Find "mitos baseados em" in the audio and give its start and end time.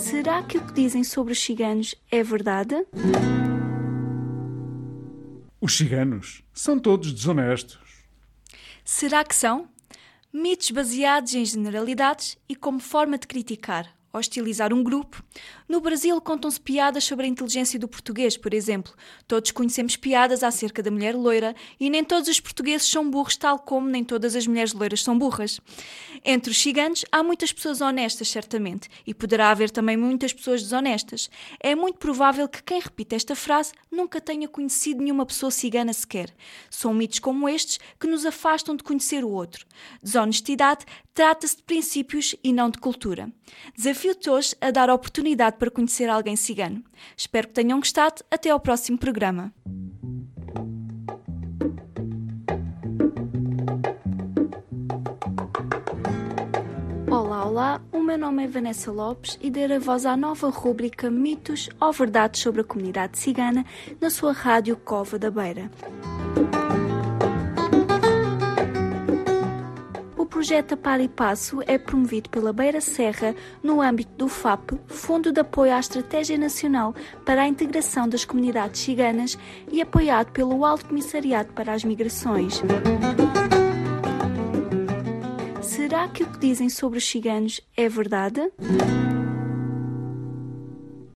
10.32-11.44